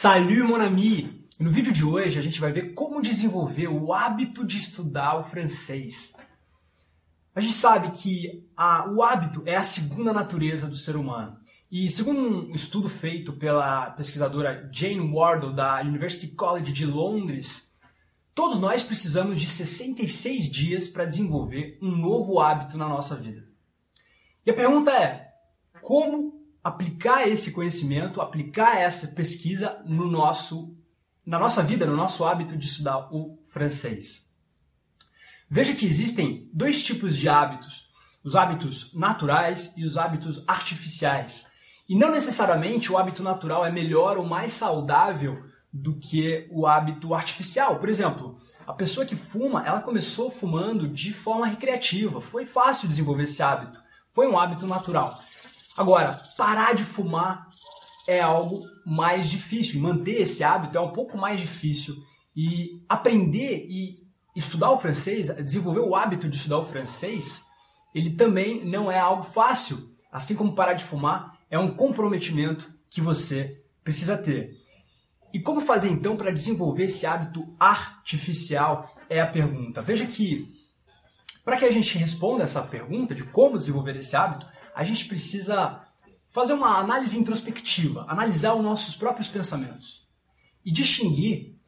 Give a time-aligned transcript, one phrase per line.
[0.00, 1.26] Salut mon ami!
[1.40, 5.24] No vídeo de hoje a gente vai ver como desenvolver o hábito de estudar o
[5.24, 6.12] francês.
[7.34, 11.36] A gente sabe que a, o hábito é a segunda natureza do ser humano.
[11.68, 17.76] E segundo um estudo feito pela pesquisadora Jane Wardle da University College de Londres,
[18.32, 23.48] todos nós precisamos de 66 dias para desenvolver um novo hábito na nossa vida.
[24.46, 25.32] E a pergunta é:
[25.82, 26.38] como
[26.68, 30.76] aplicar esse conhecimento, aplicar essa pesquisa no nosso,
[31.24, 34.28] na nossa vida, no nosso hábito de estudar o francês.
[35.48, 37.88] Veja que existem dois tipos de hábitos:
[38.24, 41.46] os hábitos naturais e os hábitos artificiais.
[41.88, 45.42] E não necessariamente o hábito natural é melhor ou mais saudável
[45.72, 47.78] do que o hábito artificial.
[47.78, 52.20] Por exemplo, a pessoa que fuma, ela começou fumando de forma recreativa.
[52.20, 53.80] Foi fácil desenvolver esse hábito.
[54.06, 55.18] Foi um hábito natural.
[55.78, 57.46] Agora, parar de fumar
[58.04, 59.80] é algo mais difícil.
[59.80, 61.94] Manter esse hábito é um pouco mais difícil.
[62.36, 64.02] E aprender e
[64.34, 67.44] estudar o francês, desenvolver o hábito de estudar o francês,
[67.94, 69.88] ele também não é algo fácil.
[70.10, 74.58] Assim como parar de fumar, é um comprometimento que você precisa ter.
[75.32, 78.92] E como fazer então para desenvolver esse hábito artificial?
[79.08, 79.80] É a pergunta.
[79.80, 80.52] Veja que,
[81.44, 85.82] para que a gente responda essa pergunta de como desenvolver esse hábito, a gente precisa
[86.28, 90.06] fazer uma análise introspectiva, analisar os nossos próprios pensamentos
[90.64, 91.58] e distinguir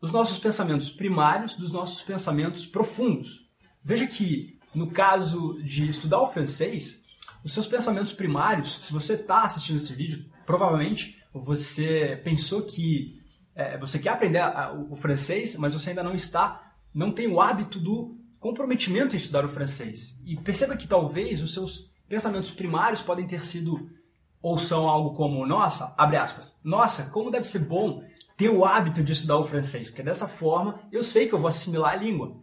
[0.00, 3.50] os nossos pensamentos primários dos nossos pensamentos profundos.
[3.82, 7.02] Veja que, no caso de estudar o francês,
[7.42, 13.20] os seus pensamentos primários, se você está assistindo esse vídeo, provavelmente você pensou que
[13.56, 17.26] é, você quer aprender a, a, o francês, mas você ainda não está, não tem
[17.26, 20.22] o hábito do comprometimento em estudar o francês.
[20.24, 23.90] E perceba que talvez os seus pensamentos primários podem ter sido
[24.44, 28.04] ou são algo como, nossa, abre aspas, nossa, como deve ser bom
[28.36, 31.48] ter o hábito de estudar o francês, porque dessa forma eu sei que eu vou
[31.48, 32.36] assimilar a língua.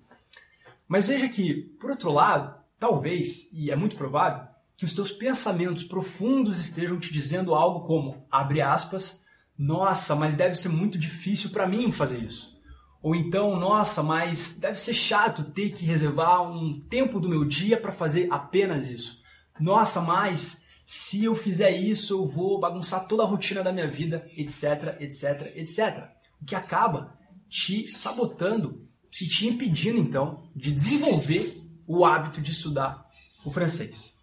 [0.88, 5.84] Mas veja que, por outro lado, talvez, e é muito provável, que os teus pensamentos
[5.84, 9.22] profundos estejam te dizendo algo como, abre aspas,
[9.56, 12.60] nossa, mas deve ser muito difícil para mim fazer isso.
[13.00, 17.80] Ou então, nossa, mas deve ser chato ter que reservar um tempo do meu dia
[17.80, 19.21] para fazer apenas isso
[19.60, 24.30] nossa, mas se eu fizer isso, eu vou bagunçar toda a rotina da minha vida,
[24.36, 26.10] etc, etc, etc.
[26.42, 27.18] O que acaba
[27.48, 28.86] te sabotando
[29.22, 33.10] e te impedindo, então, de desenvolver o hábito de estudar
[33.46, 34.20] o francês.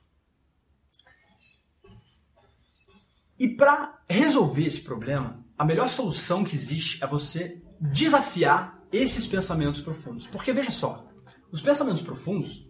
[3.38, 9.81] E para resolver esse problema, a melhor solução que existe é você desafiar esses pensamentos
[9.81, 10.27] profundos.
[10.27, 11.06] Porque veja só,
[11.53, 12.67] os pensamentos profundos,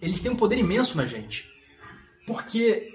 [0.00, 1.55] eles têm um poder imenso na gente.
[2.26, 2.92] Porque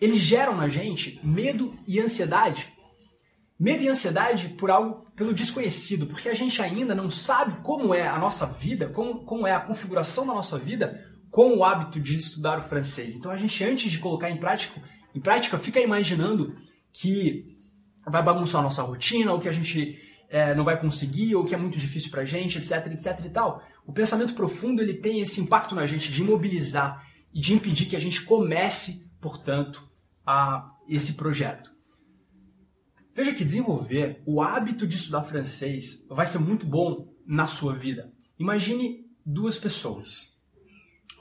[0.00, 2.72] eles geram na gente medo e ansiedade.
[3.58, 8.06] Medo e ansiedade por algo pelo desconhecido, porque a gente ainda não sabe como é
[8.06, 12.16] a nossa vida, como, como é a configuração da nossa vida com o hábito de
[12.16, 13.14] estudar o francês.
[13.14, 14.80] Então a gente, antes de colocar em prática,
[15.12, 16.54] em prática fica imaginando
[16.92, 17.44] que
[18.06, 19.98] vai bagunçar a nossa rotina, ou que a gente
[20.28, 23.62] é, não vai conseguir, ou que é muito difícil pra gente, etc, etc e tal.
[23.86, 27.04] O pensamento profundo ele tem esse impacto na gente de imobilizar,
[27.38, 29.88] e de impedir que a gente comece, portanto,
[30.26, 31.70] a esse projeto.
[33.14, 38.12] Veja que desenvolver o hábito de estudar francês vai ser muito bom na sua vida.
[38.40, 40.36] Imagine duas pessoas.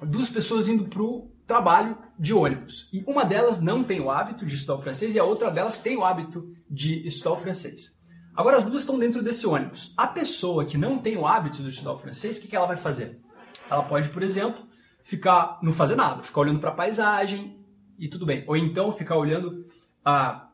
[0.02, 2.90] Duas pessoas indo para o trabalho de ônibus.
[2.92, 5.82] E uma delas não tem o hábito de estudar o francês e a outra delas
[5.82, 7.96] tem o hábito de estudar o francês.
[8.36, 9.94] Agora as duas estão dentro desse ônibus.
[9.96, 12.78] A pessoa que não tem o hábito de estudar o francês, o que ela vai
[12.78, 13.22] fazer?
[13.70, 14.66] Ela pode, por exemplo,
[15.08, 17.58] ficar não fazer nada, ficar olhando para a paisagem
[17.98, 18.44] e tudo bem.
[18.46, 19.64] Ou então ficar olhando
[20.04, 20.50] a,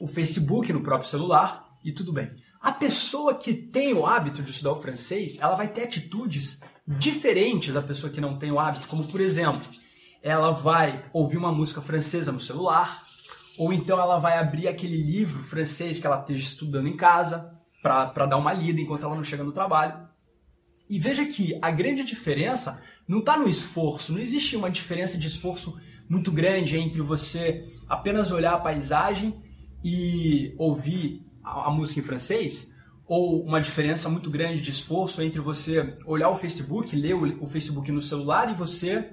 [0.00, 2.30] o Facebook no próprio celular e tudo bem.
[2.58, 7.74] A pessoa que tem o hábito de estudar o francês, ela vai ter atitudes diferentes
[7.74, 9.60] da pessoa que não tem o hábito, como por exemplo,
[10.22, 13.02] ela vai ouvir uma música francesa no celular,
[13.58, 17.50] ou então ela vai abrir aquele livro francês que ela esteja estudando em casa
[17.82, 20.08] para dar uma lida enquanto ela não chega no trabalho.
[20.88, 25.26] E veja que a grande diferença não está no esforço, não existe uma diferença de
[25.26, 25.78] esforço
[26.08, 29.42] muito grande entre você apenas olhar a paisagem
[29.84, 32.74] e ouvir a, a música em francês,
[33.06, 37.46] ou uma diferença muito grande de esforço entre você olhar o Facebook, ler o, o
[37.46, 39.10] Facebook no celular e você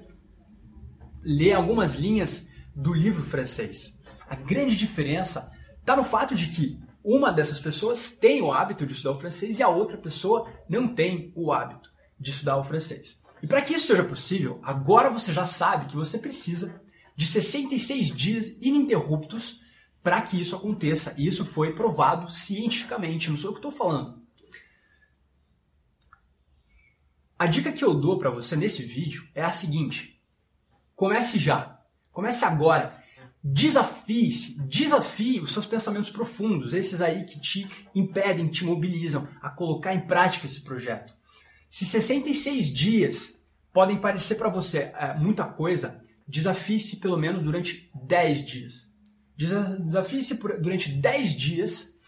[1.23, 3.99] ler algumas linhas do livro francês.
[4.29, 8.93] A grande diferença está no fato de que uma dessas pessoas tem o hábito de
[8.93, 13.19] estudar o francês e a outra pessoa não tem o hábito de estudar o francês.
[13.41, 16.81] E para que isso seja possível, agora você já sabe que você precisa
[17.15, 19.61] de 66 dias ininterruptos
[20.01, 21.15] para que isso aconteça.
[21.17, 24.21] E isso foi provado cientificamente, não sou eu que estou falando.
[27.37, 30.21] A dica que eu dou para você nesse vídeo é a seguinte:
[30.95, 31.79] comece já,
[32.11, 32.97] comece agora.
[33.41, 39.93] Desafie-se, desafie os seus pensamentos profundos, esses aí que te impedem, te mobilizam a colocar
[39.93, 41.13] em prática esse projeto.
[41.69, 43.39] Se 66 dias
[43.71, 48.89] podem parecer para você é, muita coisa, desafie-se pelo menos durante 10 dias.
[49.35, 51.99] Desafie-se durante 10 dias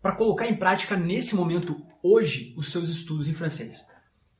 [0.00, 3.84] para colocar em prática nesse momento, hoje, os seus estudos em francês.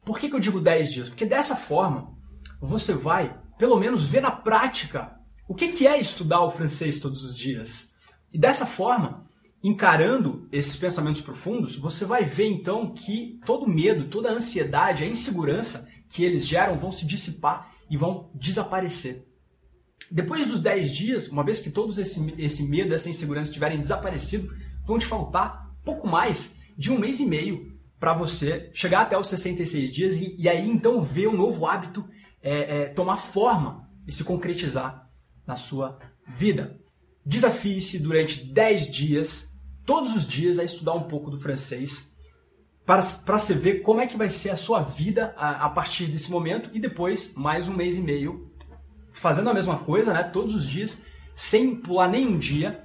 [0.04, 1.08] Por que, que eu digo 10 dias?
[1.08, 2.14] Porque dessa forma
[2.60, 5.18] você vai, pelo menos, ver na prática
[5.48, 7.90] o que, que é estudar o francês todos os dias.
[8.32, 9.26] E dessa forma,
[9.64, 15.06] encarando esses pensamentos profundos, você vai ver então que todo medo, toda a ansiedade, a
[15.06, 19.26] insegurança que eles geram vão se dissipar e vão desaparecer.
[20.10, 24.54] Depois dos 10 dias, uma vez que todos esse, esse medo, essa insegurança tiverem desaparecido,
[24.84, 29.28] vão te faltar pouco mais de um mês e meio para você chegar até os
[29.28, 32.06] 66 dias e, e aí então ver o novo hábito
[32.42, 35.08] é, é, tomar forma e se concretizar
[35.46, 36.76] na sua vida.
[37.24, 39.53] Desafie-se durante 10 dias,
[39.84, 42.06] todos os dias, a estudar um pouco do francês
[42.84, 46.30] para, você ver como é que vai ser a sua vida a, a partir desse
[46.30, 48.50] momento e depois mais um mês e meio
[49.12, 51.02] fazendo a mesma coisa, né, todos os dias,
[51.34, 52.84] sem pular nenhum dia,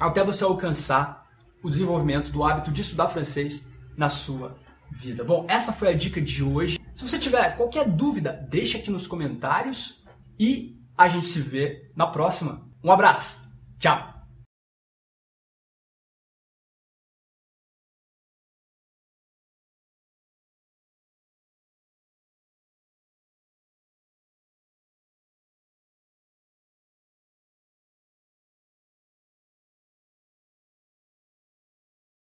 [0.00, 1.28] até você alcançar
[1.62, 3.66] o desenvolvimento do hábito de estudar francês
[3.96, 4.56] na sua
[4.90, 5.22] vida.
[5.22, 6.78] Bom, essa foi a dica de hoje.
[6.94, 10.02] Se você tiver qualquer dúvida, deixa aqui nos comentários
[10.38, 12.66] e a gente se vê na próxima.
[12.82, 13.46] Um abraço.
[13.78, 14.17] Tchau.